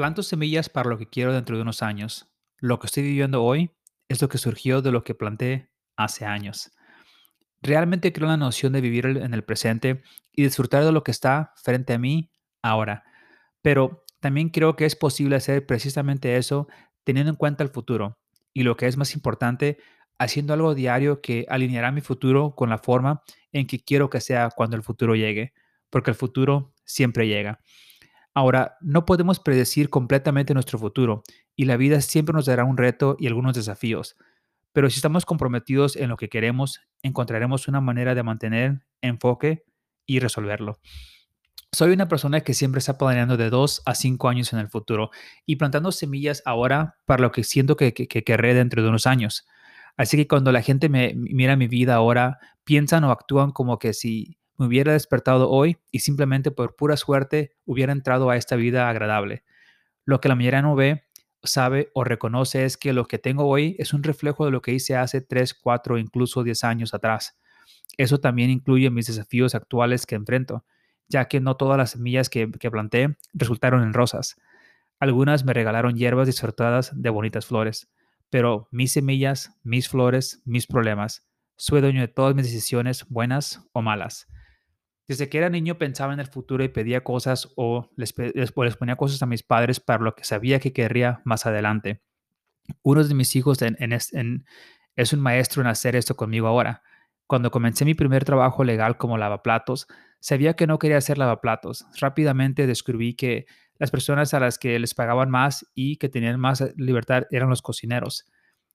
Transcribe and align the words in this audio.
Planto 0.00 0.22
semillas 0.22 0.70
para 0.70 0.88
lo 0.88 0.96
que 0.96 1.10
quiero 1.10 1.34
dentro 1.34 1.56
de 1.56 1.60
unos 1.60 1.82
años. 1.82 2.32
Lo 2.56 2.78
que 2.78 2.86
estoy 2.86 3.02
viviendo 3.02 3.44
hoy 3.44 3.72
es 4.08 4.22
lo 4.22 4.30
que 4.30 4.38
surgió 4.38 4.80
de 4.80 4.92
lo 4.92 5.04
que 5.04 5.14
planté 5.14 5.68
hace 5.94 6.24
años. 6.24 6.70
Realmente 7.60 8.10
creo 8.10 8.24
en 8.24 8.30
la 8.30 8.36
noción 8.38 8.72
de 8.72 8.80
vivir 8.80 9.04
en 9.04 9.34
el 9.34 9.44
presente 9.44 10.00
y 10.32 10.42
disfrutar 10.42 10.84
de 10.86 10.92
lo 10.92 11.04
que 11.04 11.10
está 11.10 11.52
frente 11.62 11.92
a 11.92 11.98
mí 11.98 12.30
ahora. 12.62 13.04
Pero 13.60 14.06
también 14.20 14.48
creo 14.48 14.74
que 14.74 14.86
es 14.86 14.96
posible 14.96 15.36
hacer 15.36 15.66
precisamente 15.66 16.38
eso 16.38 16.66
teniendo 17.04 17.28
en 17.28 17.36
cuenta 17.36 17.62
el 17.62 17.68
futuro 17.68 18.18
y 18.54 18.62
lo 18.62 18.78
que 18.78 18.86
es 18.86 18.96
más 18.96 19.12
importante, 19.12 19.76
haciendo 20.18 20.54
algo 20.54 20.74
diario 20.74 21.20
que 21.20 21.44
alineará 21.50 21.92
mi 21.92 22.00
futuro 22.00 22.54
con 22.54 22.70
la 22.70 22.78
forma 22.78 23.22
en 23.52 23.66
que 23.66 23.80
quiero 23.80 24.08
que 24.08 24.22
sea 24.22 24.48
cuando 24.48 24.76
el 24.78 24.82
futuro 24.82 25.14
llegue, 25.14 25.52
porque 25.90 26.12
el 26.12 26.16
futuro 26.16 26.72
siempre 26.86 27.28
llega. 27.28 27.60
Ahora, 28.34 28.76
no 28.80 29.04
podemos 29.06 29.40
predecir 29.40 29.90
completamente 29.90 30.54
nuestro 30.54 30.78
futuro 30.78 31.22
y 31.56 31.64
la 31.64 31.76
vida 31.76 32.00
siempre 32.00 32.32
nos 32.32 32.46
dará 32.46 32.64
un 32.64 32.76
reto 32.76 33.16
y 33.18 33.26
algunos 33.26 33.54
desafíos, 33.54 34.16
pero 34.72 34.88
si 34.88 34.96
estamos 34.96 35.26
comprometidos 35.26 35.96
en 35.96 36.08
lo 36.08 36.16
que 36.16 36.28
queremos, 36.28 36.80
encontraremos 37.02 37.66
una 37.66 37.80
manera 37.80 38.14
de 38.14 38.22
mantener 38.22 38.86
enfoque 39.02 39.64
y 40.06 40.20
resolverlo. 40.20 40.78
Soy 41.72 41.92
una 41.92 42.08
persona 42.08 42.40
que 42.40 42.54
siempre 42.54 42.80
está 42.80 42.98
planeando 42.98 43.36
de 43.36 43.48
dos 43.48 43.82
a 43.86 43.94
cinco 43.94 44.28
años 44.28 44.52
en 44.52 44.58
el 44.58 44.68
futuro 44.68 45.10
y 45.46 45.56
plantando 45.56 45.92
semillas 45.92 46.42
ahora 46.44 46.96
para 47.06 47.22
lo 47.22 47.30
que 47.30 47.44
siento 47.44 47.76
que, 47.76 47.92
querré 47.92 48.54
dentro 48.54 48.82
de 48.82 48.88
unos 48.88 49.06
años. 49.06 49.46
Así 49.96 50.16
que 50.16 50.26
cuando 50.26 50.50
la 50.50 50.62
gente 50.62 50.88
me 50.88 51.14
mira 51.14 51.56
mi 51.56 51.68
vida 51.68 51.94
ahora, 51.94 52.38
piensan 52.64 53.04
o 53.04 53.12
actúan 53.12 53.52
como 53.52 53.78
que 53.78 53.92
si 53.92 54.39
me 54.60 54.66
hubiera 54.66 54.92
despertado 54.92 55.48
hoy 55.48 55.78
y 55.90 56.00
simplemente 56.00 56.50
por 56.50 56.76
pura 56.76 56.98
suerte 56.98 57.56
hubiera 57.64 57.92
entrado 57.92 58.28
a 58.28 58.36
esta 58.36 58.56
vida 58.56 58.90
agradable. 58.90 59.42
Lo 60.04 60.20
que 60.20 60.28
la 60.28 60.34
mayoría 60.34 60.60
no 60.60 60.76
ve, 60.76 61.04
sabe 61.42 61.90
o 61.94 62.04
reconoce 62.04 62.66
es 62.66 62.76
que 62.76 62.92
lo 62.92 63.06
que 63.06 63.18
tengo 63.18 63.46
hoy 63.46 63.74
es 63.78 63.94
un 63.94 64.02
reflejo 64.02 64.44
de 64.44 64.50
lo 64.50 64.60
que 64.60 64.74
hice 64.74 64.96
hace 64.96 65.22
3, 65.22 65.54
4, 65.54 65.96
incluso 65.96 66.42
10 66.42 66.62
años 66.64 66.92
atrás. 66.92 67.40
Eso 67.96 68.20
también 68.20 68.50
incluye 68.50 68.90
mis 68.90 69.06
desafíos 69.06 69.54
actuales 69.54 70.04
que 70.04 70.14
enfrento, 70.14 70.66
ya 71.08 71.24
que 71.24 71.40
no 71.40 71.56
todas 71.56 71.78
las 71.78 71.92
semillas 71.92 72.28
que, 72.28 72.46
planté 72.46 73.16
resultaron 73.32 73.82
en 73.82 73.94
rosas. 73.94 74.36
Algunas 74.98 75.42
me 75.42 75.54
regalaron 75.54 75.96
hierbas 75.96 76.26
disfrutadas 76.26 76.92
de 76.94 77.08
bonitas 77.08 77.46
flores, 77.46 77.90
pero 78.28 78.68
mis 78.70 78.92
semillas, 78.92 79.58
mis 79.62 79.88
flores, 79.88 80.42
mis 80.44 80.66
problemas, 80.66 81.26
soy 81.56 81.80
dueño 81.80 82.02
de 82.02 82.08
todas 82.08 82.34
mis 82.34 82.44
decisiones, 82.44 83.06
buenas 83.08 83.66
o 83.72 83.80
malas. 83.80 84.28
Desde 85.10 85.28
que 85.28 85.38
era 85.38 85.50
niño 85.50 85.76
pensaba 85.76 86.14
en 86.14 86.20
el 86.20 86.28
futuro 86.28 86.62
y 86.62 86.68
pedía 86.68 87.02
cosas 87.02 87.48
o 87.56 87.90
les, 87.96 88.12
ponía 88.12 88.94
cosas 88.94 89.20
a 89.20 89.26
mis 89.26 89.42
padres 89.42 89.80
para 89.80 90.04
lo 90.04 90.14
que 90.14 90.22
sabía 90.22 90.60
que 90.60 90.72
querría 90.72 91.20
más 91.24 91.46
adelante. 91.46 92.00
Uno 92.84 93.02
de 93.02 93.12
mis 93.12 93.34
hijos 93.34 93.58
es 93.60 95.12
un 95.12 95.20
maestro 95.20 95.62
en 95.62 95.66
hacer 95.66 95.96
esto 95.96 96.14
conmigo 96.14 96.46
ahora. 96.46 96.84
Cuando 97.26 97.50
comencé 97.50 97.84
mi 97.84 97.94
primer 97.94 98.24
trabajo 98.24 98.62
legal 98.62 98.98
como 98.98 99.18
lavaplatos, 99.18 99.88
sabía 100.20 100.54
que 100.54 100.68
no 100.68 100.78
quería 100.78 100.98
hacer 100.98 101.18
lavaplatos. 101.18 101.86
Rápidamente 101.98 102.68
descubrí 102.68 103.14
que 103.14 103.46
las 103.80 103.90
personas 103.90 104.32
a 104.32 104.38
las 104.38 104.58
que 104.58 104.78
les 104.78 104.94
pagaban 104.94 105.28
más 105.28 105.66
y 105.74 105.96
que 105.96 106.08
tenían 106.08 106.38
más 106.38 106.72
libertad 106.76 107.24
eran 107.32 107.50
los 107.50 107.62
cocineros. 107.62 108.30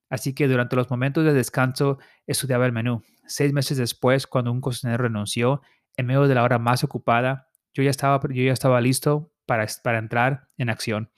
Así 0.09 0.35
que 0.35 0.49
durante 0.49 0.75
los 0.75 0.89
momentos 0.89 1.23
de 1.23 1.31
descanso 1.31 1.97
estudiaba 2.27 2.65
el 2.65 2.73
menú. 2.73 3.03
Seis 3.25 3.53
meses 3.53 3.77
después, 3.77 4.27
cuando 4.27 4.51
un 4.51 4.59
cocinero 4.59 5.03
renunció, 5.03 5.61
en 5.97 6.05
medio 6.05 6.27
de 6.27 6.35
la 6.35 6.43
hora 6.43 6.59
más 6.59 6.83
ocupada, 6.83 7.49
yo 7.73 7.83
ya 7.83 7.89
estaba, 7.89 8.21
yo 8.29 8.43
ya 8.43 8.53
estaba 8.53 8.81
listo 8.81 9.31
para, 9.45 9.65
para 9.83 9.99
entrar 9.99 10.47
en 10.57 10.69
acción. 10.69 11.11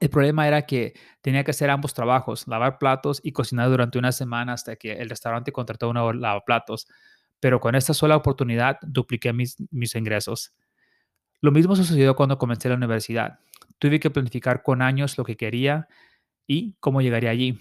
El 0.00 0.10
problema 0.10 0.48
era 0.48 0.62
que 0.62 0.94
tenía 1.20 1.44
que 1.44 1.50
hacer 1.50 1.70
ambos 1.70 1.94
trabajos, 1.94 2.46
lavar 2.48 2.78
platos 2.78 3.20
y 3.22 3.32
cocinar 3.32 3.68
durante 3.68 3.98
una 3.98 4.12
semana 4.12 4.54
hasta 4.54 4.76
que 4.76 4.92
el 4.92 5.08
restaurante 5.08 5.52
contrató 5.52 5.88
una 5.88 6.12
lavaplatos. 6.12 6.88
Pero 7.40 7.60
con 7.60 7.74
esta 7.74 7.94
sola 7.94 8.16
oportunidad 8.16 8.78
dupliqué 8.82 9.32
mis, 9.32 9.56
mis 9.70 9.94
ingresos. 9.94 10.54
Lo 11.40 11.50
mismo 11.50 11.76
sucedió 11.76 12.16
cuando 12.16 12.38
comencé 12.38 12.68
la 12.68 12.76
universidad. 12.76 13.40
Tuve 13.78 14.00
que 14.00 14.10
planificar 14.10 14.62
con 14.62 14.80
años 14.80 15.18
lo 15.18 15.24
que 15.24 15.36
quería 15.36 15.88
y 16.46 16.74
cómo 16.80 17.02
llegaría 17.02 17.30
allí. 17.30 17.60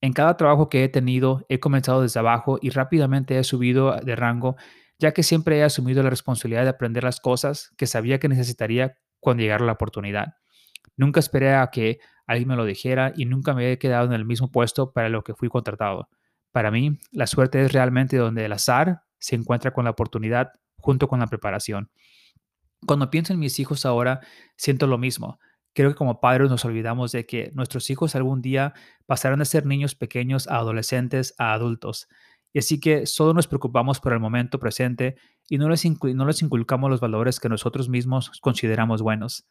En 0.00 0.12
cada 0.12 0.36
trabajo 0.36 0.68
que 0.68 0.84
he 0.84 0.88
tenido, 0.88 1.44
he 1.48 1.60
comenzado 1.60 2.02
desde 2.02 2.20
abajo 2.20 2.58
y 2.62 2.70
rápidamente 2.70 3.38
he 3.38 3.44
subido 3.44 3.96
de 3.96 4.16
rango 4.16 4.56
ya 4.98 5.12
que 5.12 5.22
siempre 5.22 5.58
he 5.58 5.62
asumido 5.62 6.02
la 6.02 6.10
responsabilidad 6.10 6.64
de 6.64 6.70
aprender 6.70 7.04
las 7.04 7.20
cosas 7.20 7.70
que 7.76 7.86
sabía 7.86 8.18
que 8.18 8.28
necesitaría 8.28 8.96
cuando 9.20 9.42
llegara 9.42 9.64
la 9.64 9.72
oportunidad. 9.72 10.34
Nunca 10.96 11.20
esperé 11.20 11.54
a 11.54 11.68
que 11.68 12.00
alguien 12.26 12.48
me 12.48 12.56
lo 12.56 12.64
dijera 12.64 13.12
y 13.16 13.24
nunca 13.24 13.54
me 13.54 13.72
he 13.72 13.78
quedado 13.78 14.06
en 14.06 14.12
el 14.12 14.24
mismo 14.24 14.50
puesto 14.50 14.92
para 14.92 15.08
lo 15.08 15.22
que 15.22 15.34
fui 15.34 15.48
contratado. 15.48 16.08
Para 16.52 16.70
mí, 16.70 16.98
la 17.12 17.26
suerte 17.26 17.64
es 17.64 17.72
realmente 17.72 18.16
donde 18.16 18.44
el 18.44 18.52
azar 18.52 19.02
se 19.18 19.36
encuentra 19.36 19.72
con 19.72 19.84
la 19.84 19.90
oportunidad 19.90 20.52
junto 20.76 21.08
con 21.08 21.20
la 21.20 21.26
preparación. 21.26 21.90
Cuando 22.86 23.10
pienso 23.10 23.32
en 23.32 23.38
mis 23.38 23.58
hijos 23.58 23.84
ahora, 23.86 24.20
siento 24.56 24.86
lo 24.86 24.98
mismo. 24.98 25.38
Creo 25.74 25.90
que 25.90 25.96
como 25.96 26.20
padres 26.20 26.50
nos 26.50 26.64
olvidamos 26.64 27.12
de 27.12 27.26
que 27.26 27.50
nuestros 27.54 27.90
hijos 27.90 28.14
algún 28.14 28.42
día 28.42 28.74
pasarán 29.06 29.40
de 29.40 29.44
ser 29.44 29.66
niños 29.66 29.94
pequeños 29.94 30.48
a 30.48 30.56
adolescentes 30.56 31.34
a 31.38 31.52
adultos. 31.52 32.08
Y 32.52 32.60
así 32.60 32.80
que 32.80 33.06
solo 33.06 33.34
nos 33.34 33.46
preocupamos 33.46 34.00
por 34.00 34.12
el 34.12 34.20
momento 34.20 34.58
presente 34.58 35.16
y 35.48 35.58
no 35.58 35.68
les, 35.68 35.84
no 35.84 36.26
les 36.26 36.42
inculcamos 36.42 36.90
los 36.90 37.00
valores 37.00 37.40
que 37.40 37.48
nosotros 37.48 37.88
mismos 37.88 38.30
consideramos 38.40 39.02
buenos. 39.02 39.46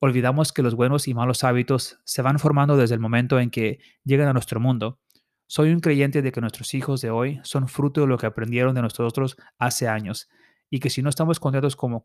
Olvidamos 0.00 0.52
que 0.52 0.62
los 0.62 0.74
buenos 0.74 1.08
y 1.08 1.14
malos 1.14 1.44
hábitos 1.44 1.98
se 2.04 2.22
van 2.22 2.38
formando 2.38 2.76
desde 2.76 2.94
el 2.94 3.00
momento 3.00 3.40
en 3.40 3.50
que 3.50 3.80
llegan 4.04 4.28
a 4.28 4.32
nuestro 4.32 4.60
mundo. 4.60 5.00
Soy 5.46 5.72
un 5.72 5.80
creyente 5.80 6.22
de 6.22 6.30
que 6.30 6.40
nuestros 6.40 6.72
hijos 6.74 7.00
de 7.00 7.10
hoy 7.10 7.40
son 7.42 7.68
fruto 7.68 8.02
de 8.02 8.06
lo 8.06 8.18
que 8.18 8.26
aprendieron 8.26 8.74
de 8.74 8.82
nosotros 8.82 9.36
hace 9.58 9.88
años 9.88 10.28
y 10.70 10.80
que 10.80 10.90
si 10.90 11.02
no 11.02 11.08
estamos 11.08 11.40
contentos 11.40 11.74
con 11.74 12.04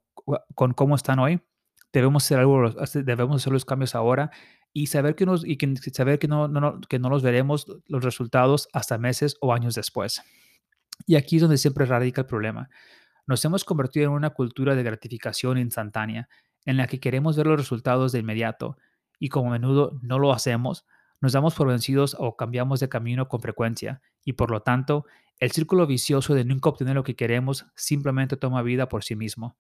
cómo 0.74 0.96
están 0.96 1.20
hoy, 1.20 1.42
debemos 1.92 2.26
hacer, 2.26 2.40
algo, 2.40 2.70
debemos 2.96 3.42
hacer 3.42 3.54
los 3.54 3.66
cambios 3.66 3.96
ahora 3.96 4.32
y 4.74 4.88
saber 4.88 5.16
que, 5.16 5.26
nos, 5.26 5.46
y 5.46 5.58
saber 5.94 6.18
que 6.18 6.28
no, 6.28 6.48
no, 6.48 6.82
que 6.82 6.98
no 6.98 7.10
los 7.10 7.22
veremos 7.22 7.68
los 7.86 8.04
resultados 8.04 8.68
hasta 8.74 8.98
meses 8.98 9.38
o 9.40 9.54
años 9.54 9.76
después. 9.76 10.22
Y 11.06 11.16
aquí 11.16 11.36
es 11.36 11.44
donde 11.44 11.58
siempre 11.58 11.86
radica 11.86 12.22
el 12.22 12.28
problema. 12.28 12.70
Nos 13.28 13.46
hemos 13.46 13.64
convertido 13.64 14.08
en 14.08 14.14
una 14.14 14.32
cultura 14.32 14.76
de 14.76 14.84
gratificación 14.84 15.58
instantánea, 15.60 16.28
en 16.66 16.78
la 16.78 16.88
que 16.88 17.00
queremos 17.00 17.38
ver 17.38 17.48
los 17.48 17.60
resultados 17.60 18.12
de 18.12 18.20
inmediato, 18.20 18.78
y 19.20 19.30
como 19.30 19.50
a 19.50 19.54
menudo 19.54 20.00
no 20.02 20.18
lo 20.18 20.34
hacemos, 20.34 20.86
nos 21.22 21.34
damos 21.34 21.56
por 21.56 21.68
vencidos 21.68 22.16
o 22.20 22.36
cambiamos 22.36 22.80
de 22.80 22.90
camino 22.90 23.28
con 23.28 23.42
frecuencia, 23.42 24.02
y 24.26 24.34
por 24.34 24.50
lo 24.50 24.62
tanto, 24.62 25.06
el 25.40 25.52
círculo 25.52 25.86
vicioso 25.88 26.34
de 26.34 26.46
nunca 26.46 26.70
obtener 26.70 26.96
lo 26.96 27.04
que 27.04 27.16
queremos 27.16 27.66
simplemente 27.76 28.38
toma 28.38 28.62
vida 28.62 28.90
por 28.90 29.04
sí 29.04 29.16
mismo. 29.16 29.58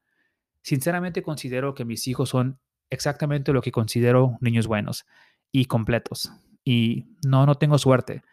Sinceramente 0.61 1.23
considero 1.23 1.73
que 1.73 1.85
mis 1.85 2.07
hijos 2.07 2.29
son 2.29 2.59
exactamente 2.93 3.53
lo 3.53 3.61
que 3.61 3.71
considero 3.71 4.37
niños 4.41 4.67
buenos 4.67 5.05
y 5.51 5.65
completos. 5.65 6.31
Y 6.63 7.05
no, 7.25 7.45
no 7.45 7.55
tengo 7.55 7.77
suerte. 7.77 8.23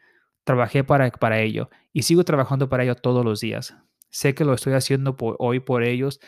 Trabajé 0.45 0.85
para, 0.85 1.11
para 1.11 1.41
ello 1.41 1.71
y 1.93 2.03
sigo 2.03 2.25
trabajando 2.25 2.69
para 2.69 2.85
ello 2.85 2.95
todos 2.95 3.25
los 3.25 3.41
días. 3.41 3.77
Sé 4.11 4.35
que 4.35 4.45
lo 4.45 4.55
estoy 4.55 4.73
haciendo 4.73 5.17
hoy 5.39 5.61
por 5.61 5.83
ellos 5.83 6.21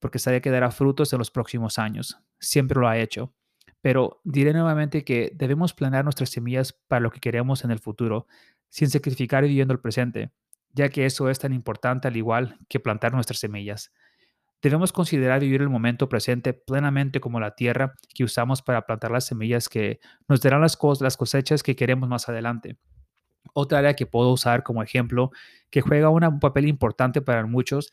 porque 0.00 0.18
sabía 0.18 0.40
que 0.40 0.50
dará 0.50 0.70
frutos 0.70 1.12
en 1.12 1.18
los 1.18 1.30
próximos 1.30 1.78
años. 1.78 2.18
Siempre 2.38 2.80
lo 2.80 2.88
ha 2.88 2.98
hecho. 2.98 3.34
Pero 3.80 4.20
diré 4.24 4.52
nuevamente 4.52 5.04
que 5.04 5.32
debemos 5.34 5.74
planear 5.74 6.04
nuestras 6.04 6.30
semillas 6.30 6.72
para 6.88 7.00
lo 7.00 7.10
que 7.10 7.20
queremos 7.20 7.64
en 7.64 7.70
el 7.70 7.78
futuro, 7.78 8.26
sin 8.68 8.90
sacrificar 8.90 9.44
y 9.44 9.48
viviendo 9.48 9.72
el 9.72 9.80
presente, 9.80 10.32
ya 10.72 10.88
que 10.88 11.06
eso 11.06 11.30
es 11.30 11.38
tan 11.38 11.52
importante 11.52 12.08
al 12.08 12.16
igual 12.16 12.58
que 12.68 12.80
plantar 12.80 13.12
nuestras 13.12 13.38
semillas. 13.38 13.92
Debemos 14.62 14.92
considerar 14.92 15.40
vivir 15.40 15.60
el 15.60 15.68
momento 15.68 16.08
presente 16.08 16.54
plenamente 16.54 17.20
como 17.20 17.38
la 17.40 17.54
tierra 17.54 17.94
que 18.14 18.24
usamos 18.24 18.62
para 18.62 18.86
plantar 18.86 19.10
las 19.10 19.26
semillas 19.26 19.68
que 19.68 20.00
nos 20.28 20.40
darán 20.40 20.62
las, 20.62 20.76
cosechas 20.76 21.62
que 21.62 21.76
queremos 21.76 22.08
más 22.08 22.28
adelante. 22.28 22.78
Otra 23.52 23.78
área 23.78 23.94
que 23.94 24.06
puedo 24.06 24.32
usar 24.32 24.62
como 24.62 24.82
ejemplo, 24.82 25.30
que 25.70 25.82
juega 25.82 26.08
un 26.08 26.40
papel 26.40 26.66
importante 26.66 27.20
para 27.20 27.46
muchos 27.46 27.92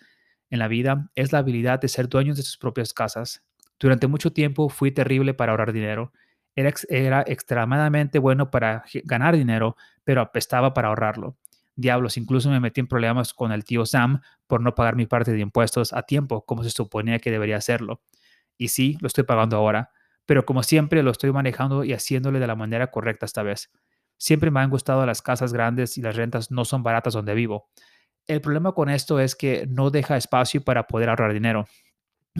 en 0.50 0.60
la 0.60 0.68
vida, 0.68 1.10
es 1.16 1.32
la 1.32 1.40
habilidad 1.40 1.80
de 1.80 1.90
ser 1.90 2.08
dueños 2.08 2.38
de 2.38 2.44
sus 2.44 2.58
propias 2.58 2.94
casas. 2.94 3.44
Durante 3.80 4.08
mucho 4.08 4.32
tiempo 4.32 4.70
fui 4.70 4.92
terrible 4.92 5.34
para 5.34 5.52
ahorrar 5.52 5.74
dinero. 5.74 6.14
Era, 6.56 6.72
era 6.90 7.24
extremadamente 7.28 8.20
bueno 8.20 8.52
para 8.52 8.86
ganar 9.04 9.36
dinero, 9.36 9.76
pero 10.04 10.22
apestaba 10.22 10.74
para 10.74 10.90
ahorrarlo. 10.90 11.38
Diablos, 11.76 12.18
incluso 12.18 12.50
me 12.50 12.60
metí 12.60 12.82
en 12.82 12.88
problemas 12.88 13.34
con 13.34 13.52
el 13.52 13.64
tío 13.64 13.86
Sam 13.86 14.22
por 14.48 14.62
no 14.62 14.76
pagar 14.76 14.96
mi 14.96 15.06
parte 15.06 15.32
de 15.32 15.40
impuestos 15.40 15.94
a 15.94 16.04
tiempo, 16.04 16.46
como 16.46 16.64
se 16.64 16.70
suponía 16.70 17.20
que 17.20 17.32
debería 17.32 17.58
hacerlo. 17.58 18.02
Y 18.58 18.68
sí, 18.68 18.98
lo 19.02 19.08
estoy 19.08 19.24
pagando 19.24 19.58
ahora, 19.58 19.92
pero 20.26 20.46
como 20.46 20.64
siempre 20.64 21.02
lo 21.04 21.12
estoy 21.12 21.32
manejando 21.32 21.84
y 21.84 21.94
haciéndole 21.94 22.40
de 22.40 22.48
la 22.48 22.56
manera 22.56 22.92
correcta 22.92 23.26
esta 23.26 23.44
vez. 23.44 23.72
Siempre 24.18 24.52
me 24.52 24.60
han 24.60 24.70
gustado 24.70 25.06
las 25.06 25.22
casas 25.22 25.52
grandes 25.52 25.98
y 25.98 26.02
las 26.02 26.16
rentas 26.16 26.52
no 26.52 26.66
son 26.66 26.84
baratas 26.84 27.14
donde 27.14 27.34
vivo. 27.34 27.70
El 28.28 28.40
problema 28.42 28.74
con 28.74 28.90
esto 28.90 29.20
es 29.20 29.36
que 29.36 29.66
no 29.68 29.90
deja 29.90 30.16
espacio 30.16 30.64
para 30.64 30.88
poder 30.88 31.10
ahorrar 31.10 31.34
dinero. 31.34 31.68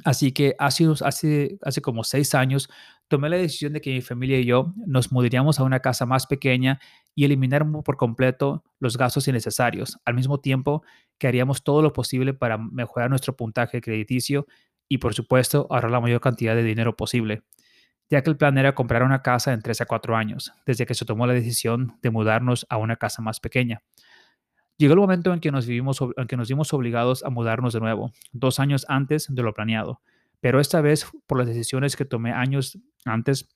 Así 0.06 0.32
que 0.32 0.56
hace, 0.58 0.86
hace, 1.04 1.58
hace 1.62 1.82
como 1.82 2.04
seis 2.04 2.34
años 2.34 2.70
tomé 3.08 3.30
la 3.30 3.38
decisión 3.38 3.74
de 3.74 3.82
que 3.82 3.92
mi 3.92 4.02
familia 4.02 4.40
y 4.40 4.46
yo 4.46 4.74
nos 4.88 5.12
mudaríamos 5.12 5.60
a 5.60 5.64
una 5.64 5.82
casa 5.82 6.06
más 6.06 6.26
pequeña 6.26 6.80
y 7.16 7.26
elimináramos 7.26 7.84
por 7.84 7.98
completo 7.98 8.64
los 8.80 8.98
gastos 8.98 9.28
innecesarios, 9.28 10.00
al 10.06 10.16
mismo 10.16 10.40
tiempo 10.40 10.84
que 11.18 11.28
haríamos 11.28 11.64
todo 11.64 11.82
lo 11.82 11.94
posible 11.94 12.34
para 12.34 12.58
mejorar 12.58 13.10
nuestro 13.10 13.36
puntaje 13.36 13.82
crediticio 13.82 14.48
y, 14.90 14.98
por 14.98 15.14
supuesto, 15.14 15.68
ahorrar 15.70 15.92
la 15.92 16.02
mayor 16.02 16.22
cantidad 16.22 16.56
de 16.56 16.64
dinero 16.64 16.96
posible, 16.96 17.44
ya 18.10 18.22
que 18.22 18.30
el 18.30 18.38
plan 18.38 18.58
era 18.58 18.76
comprar 18.76 19.04
una 19.04 19.22
casa 19.22 19.54
en 19.54 19.62
3 19.62 19.82
a 19.82 19.86
4 19.86 20.16
años, 20.16 20.52
desde 20.66 20.86
que 20.86 20.94
se 20.94 21.06
tomó 21.06 21.28
la 21.28 21.34
decisión 21.34 21.98
de 22.02 22.10
mudarnos 22.10 22.66
a 22.70 22.78
una 22.78 22.96
casa 22.96 23.22
más 23.22 23.40
pequeña. 23.40 23.82
Llegó 24.78 24.94
el 24.94 25.00
momento 25.00 25.32
en 25.34 25.40
que 25.40 25.52
nos, 25.52 25.68
vivimos, 25.68 26.00
en 26.18 26.28
que 26.28 26.36
nos 26.36 26.50
vimos 26.50 26.74
obligados 26.74 27.24
a 27.24 27.30
mudarnos 27.30 27.74
de 27.74 27.80
nuevo, 27.80 28.12
dos 28.32 28.60
años 28.60 28.86
antes 28.90 29.28
de 29.34 29.44
lo 29.44 29.54
planeado. 29.54 30.02
Pero 30.42 30.60
esta 30.60 30.82
vez, 30.82 31.06
por 31.28 31.38
las 31.38 31.48
decisiones 31.48 31.96
que 31.96 32.06
tomé 32.06 32.34
años 32.34 32.78
antes, 33.06 33.48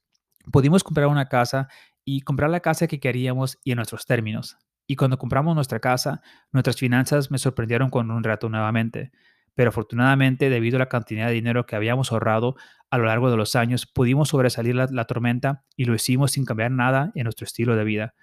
pudimos 0.52 0.84
comprar 0.84 1.08
una 1.08 1.28
casa 1.28 1.68
y 2.10 2.22
comprar 2.22 2.50
la 2.50 2.62
casa 2.62 2.88
que 2.88 3.02
queríamos 3.02 3.60
y 3.66 3.72
en 3.72 3.76
nuestros 3.76 4.06
términos. 4.06 4.58
Y 4.88 4.96
cuando 4.96 5.18
compramos 5.18 5.56
nuestra 5.56 5.82
casa, 5.82 6.22
nuestras 6.54 6.78
finanzas 6.78 7.32
me 7.32 7.38
sorprendieron 7.38 7.90
con 7.90 8.10
un 8.12 8.24
reto 8.24 8.48
nuevamente. 8.48 9.12
Pero 9.56 9.72
afortunadamente, 9.72 10.50
debido 10.50 10.78
a 10.78 10.80
la 10.80 10.86
cantidad 10.88 11.28
de 11.28 11.34
dinero 11.34 11.66
que 11.66 11.76
habíamos 11.76 12.14
ahorrado 12.14 12.56
a 12.90 12.98
lo 12.98 13.08
largo 13.08 13.30
de 13.30 13.36
los 13.36 13.58
años, 13.58 13.86
pudimos 13.86 14.30
sobresalir 14.30 14.74
la, 14.74 14.88
la 14.90 15.04
tormenta 15.04 15.66
y 15.76 15.84
lo 15.84 15.96
hicimos 15.96 16.32
sin 16.32 16.46
cambiar 16.46 16.72
nada 16.72 17.12
en 17.14 17.26
nuestro 17.26 17.44
estilo 17.44 17.76
de 17.76 17.84
vida. 17.84 18.14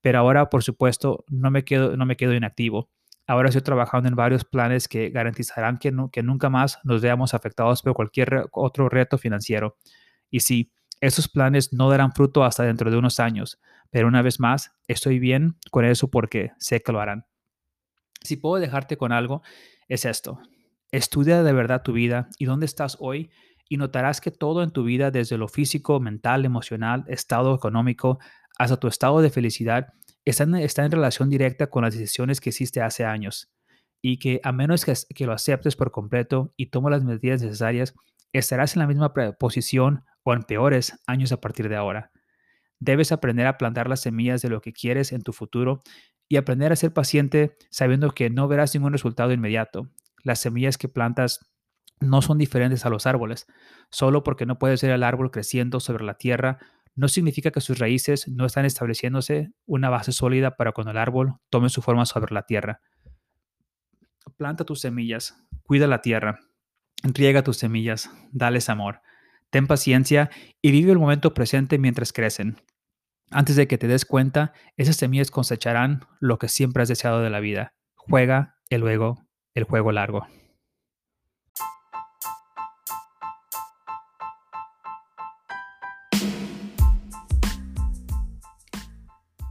Pero 0.00 0.20
ahora, 0.20 0.48
por 0.48 0.62
supuesto, 0.62 1.26
no 1.28 1.50
me 1.50 1.66
quedo, 1.66 1.98
no 1.98 2.06
me 2.06 2.16
quedo 2.16 2.32
inactivo. 2.32 2.88
Ahora 3.26 3.50
estoy 3.50 3.60
trabajando 3.60 4.08
en 4.08 4.14
varios 4.14 4.46
planes 4.46 4.88
que 4.88 5.10
garantizarán 5.10 5.76
que, 5.76 5.92
que 6.10 6.22
nunca 6.22 6.48
más 6.48 6.78
nos 6.82 7.02
veamos 7.02 7.34
afectados 7.34 7.82
por 7.82 7.92
cualquier 7.92 8.46
otro 8.52 8.88
reto 8.88 9.18
financiero. 9.18 9.76
Y 10.30 10.40
sí, 10.40 10.72
esos 11.00 11.28
planes 11.28 11.72
no 11.72 11.90
darán 11.90 12.12
fruto 12.12 12.44
hasta 12.44 12.62
dentro 12.62 12.90
de 12.90 12.96
unos 12.96 13.20
años, 13.20 13.60
pero 13.90 14.08
una 14.08 14.22
vez 14.22 14.40
más, 14.40 14.72
estoy 14.88 15.18
bien 15.18 15.56
con 15.70 15.84
eso 15.84 16.10
porque 16.10 16.52
sé 16.58 16.80
que 16.82 16.92
lo 16.92 17.00
harán. 17.00 17.26
Si 18.22 18.36
puedo 18.36 18.60
dejarte 18.60 18.96
con 18.96 19.12
algo, 19.12 19.42
es 19.88 20.04
esto. 20.04 20.40
Estudia 20.90 21.42
de 21.42 21.52
verdad 21.52 21.82
tu 21.82 21.92
vida 21.92 22.28
y 22.38 22.46
dónde 22.46 22.66
estás 22.66 22.96
hoy 23.00 23.30
y 23.68 23.76
notarás 23.76 24.20
que 24.20 24.30
todo 24.30 24.62
en 24.62 24.70
tu 24.70 24.84
vida, 24.84 25.10
desde 25.10 25.38
lo 25.38 25.48
físico, 25.48 26.00
mental, 26.00 26.44
emocional, 26.44 27.04
estado 27.08 27.54
económico, 27.54 28.18
hasta 28.58 28.78
tu 28.78 28.88
estado 28.88 29.20
de 29.20 29.30
felicidad 29.30 29.94
está 30.24 30.44
en, 30.44 30.90
relación 30.90 31.28
directa 31.28 31.66
con 31.68 31.84
las 31.84 31.94
decisiones 31.94 32.40
que 32.40 32.50
hiciste 32.50 32.80
hace 32.80 33.04
años 33.04 33.52
y 34.00 34.18
que 34.18 34.40
a 34.42 34.52
menos 34.52 34.84
que, 34.84 34.94
que 35.14 35.26
lo 35.26 35.32
aceptes 35.32 35.76
por 35.76 35.90
completo 35.90 36.52
y 36.56 36.66
tomes 36.66 36.90
las 36.92 37.04
medidas 37.04 37.42
necesarias, 37.42 37.94
estarás 38.32 38.76
en 38.76 38.80
la 38.80 38.86
misma 38.86 39.12
posición 39.38 40.04
o 40.24 40.32
en 40.32 40.42
peores 40.42 41.00
años 41.06 41.32
a 41.32 41.40
partir 41.40 41.68
de 41.68 41.76
ahora. 41.76 42.10
Debes 42.80 43.12
aprender 43.12 43.46
a 43.46 43.56
plantar 43.56 43.88
las 43.88 44.00
semillas 44.00 44.42
de 44.42 44.48
lo 44.48 44.60
que 44.60 44.72
quieres 44.72 45.12
en 45.12 45.22
tu 45.22 45.32
futuro 45.32 45.82
y 46.28 46.36
aprender 46.36 46.72
a 46.72 46.76
ser 46.76 46.92
paciente 46.92 47.56
sabiendo 47.70 48.10
que 48.10 48.30
no 48.30 48.48
verás 48.48 48.74
ningún 48.74 48.92
resultado 48.92 49.32
inmediato. 49.32 49.90
Las 50.22 50.40
semillas 50.40 50.78
que 50.78 50.88
plantas 50.88 51.50
no 52.00 52.22
son 52.22 52.38
diferentes 52.38 52.84
a 52.84 52.90
los 52.90 53.06
árboles. 53.06 53.46
Solo 53.90 54.24
porque 54.24 54.46
no 54.46 54.58
puede 54.58 54.76
ser 54.76 54.90
el 54.90 55.02
árbol 55.02 55.30
creciendo 55.30 55.80
sobre 55.80 56.04
la 56.04 56.14
tierra 56.14 56.58
no 56.96 57.08
significa 57.08 57.50
que 57.50 57.60
sus 57.60 57.78
raíces 57.78 58.28
no 58.28 58.46
están 58.46 58.64
estableciéndose 58.64 59.52
una 59.66 59.90
base 59.90 60.12
sólida 60.12 60.56
para 60.56 60.72
cuando 60.72 60.92
el 60.92 60.98
árbol 60.98 61.34
tome 61.50 61.68
su 61.68 61.82
forma 61.82 62.06
sobre 62.06 62.32
la 62.32 62.42
tierra. 62.42 62.80
Planta 64.36 64.64
tus 64.64 64.80
semillas, 64.80 65.36
cuida 65.64 65.86
la 65.86 66.02
tierra, 66.02 66.40
riega 67.02 67.42
tus 67.42 67.58
semillas, 67.58 68.10
dales 68.32 68.68
amor, 68.68 69.00
ten 69.54 69.68
paciencia 69.68 70.30
y 70.60 70.72
vive 70.72 70.90
el 70.90 70.98
momento 70.98 71.32
presente 71.32 71.78
mientras 71.78 72.12
crecen. 72.12 72.56
Antes 73.30 73.54
de 73.54 73.68
que 73.68 73.78
te 73.78 73.86
des 73.86 74.04
cuenta, 74.04 74.52
esas 74.76 74.96
semillas 74.96 75.30
cosecharán 75.30 76.04
lo 76.18 76.40
que 76.40 76.48
siempre 76.48 76.82
has 76.82 76.88
deseado 76.88 77.22
de 77.22 77.30
la 77.30 77.38
vida. 77.38 77.72
Juega 77.94 78.56
el 78.68 78.82
juego, 78.82 79.24
el 79.54 79.62
juego 79.62 79.92
largo. 79.92 80.26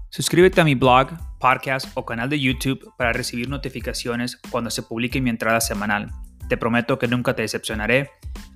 Suscríbete 0.09 0.59
a 0.59 0.65
mi 0.65 0.75
blog, 0.75 1.11
podcast 1.39 1.89
o 1.93 2.05
canal 2.05 2.27
de 2.27 2.41
YouTube 2.41 2.93
para 2.97 3.13
recibir 3.13 3.47
notificaciones 3.47 4.35
cuando 4.51 4.69
se 4.69 4.83
publique 4.83 5.21
mi 5.21 5.29
entrada 5.29 5.61
semanal. 5.61 6.11
Te 6.49 6.57
prometo 6.57 6.99
que 6.99 7.07
nunca 7.07 7.33
te 7.33 7.43
decepcionaré. 7.43 8.09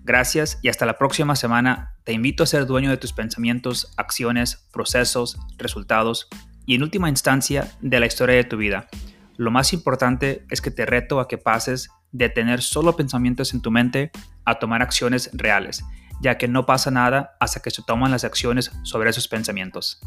Gracias 0.07 0.57
y 0.61 0.69
hasta 0.69 0.85
la 0.85 0.97
próxima 0.97 1.35
semana. 1.35 1.91
Te 2.05 2.13
invito 2.13 2.41
a 2.41 2.47
ser 2.47 2.65
dueño 2.65 2.89
de 2.89 2.95
tus 2.95 3.11
pensamientos, 3.11 3.91
acciones, 3.97 4.65
procesos, 4.71 5.37
resultados 5.57 6.29
y 6.65 6.75
en 6.75 6.83
última 6.83 7.09
instancia 7.09 7.73
de 7.81 7.99
la 7.99 8.05
historia 8.05 8.37
de 8.37 8.45
tu 8.45 8.55
vida. 8.55 8.87
Lo 9.35 9.51
más 9.51 9.73
importante 9.73 10.45
es 10.49 10.61
que 10.61 10.71
te 10.71 10.85
reto 10.85 11.19
a 11.19 11.27
que 11.27 11.37
pases 11.37 11.89
de 12.13 12.29
tener 12.29 12.61
solo 12.61 12.95
pensamientos 12.95 13.53
en 13.53 13.61
tu 13.61 13.69
mente 13.69 14.11
a 14.45 14.59
tomar 14.59 14.81
acciones 14.81 15.29
reales, 15.33 15.83
ya 16.21 16.37
que 16.37 16.47
no 16.47 16.65
pasa 16.65 16.89
nada 16.89 17.35
hasta 17.41 17.59
que 17.59 17.69
se 17.69 17.83
toman 17.83 18.11
las 18.11 18.23
acciones 18.23 18.71
sobre 18.83 19.09
esos 19.09 19.27
pensamientos. 19.27 19.99